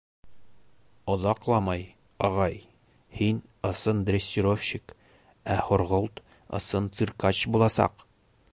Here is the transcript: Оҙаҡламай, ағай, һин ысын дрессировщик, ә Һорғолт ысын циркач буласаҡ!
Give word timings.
Оҙаҡламай, 1.15 1.83
ағай, 2.29 2.55
һин 3.19 3.41
ысын 3.71 4.01
дрессировщик, 4.07 4.95
ә 5.57 5.59
Һорғолт 5.69 6.25
ысын 6.61 6.89
циркач 7.01 7.47
буласаҡ! 7.57 8.07